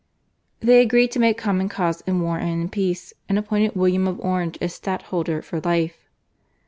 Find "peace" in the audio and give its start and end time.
2.69-3.13